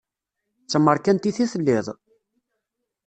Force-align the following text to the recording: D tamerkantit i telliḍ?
D 0.63 0.67
tamerkantit 0.71 1.37
i 1.43 1.45
telliḍ? 1.51 1.85